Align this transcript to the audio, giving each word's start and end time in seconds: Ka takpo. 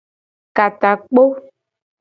Ka 0.55 0.65
takpo. 0.79 1.23